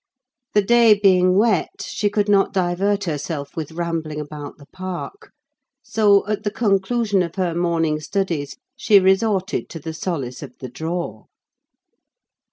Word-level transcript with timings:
The 0.55 0.63
day 0.63 0.99
being 0.99 1.35
wet, 1.37 1.83
she 1.85 2.09
could 2.09 2.27
not 2.27 2.51
divert 2.53 3.03
herself 3.03 3.55
with 3.55 3.73
rambling 3.73 4.19
about 4.19 4.57
the 4.57 4.65
park; 4.65 5.31
so, 5.83 6.27
at 6.27 6.41
the 6.41 6.49
conclusion 6.49 7.21
of 7.21 7.35
her 7.35 7.53
morning 7.53 7.99
studies, 7.99 8.57
she 8.75 8.99
resorted 8.99 9.69
to 9.69 9.79
the 9.79 9.93
solace 9.93 10.41
of 10.41 10.57
the 10.57 10.69
drawer. 10.69 11.27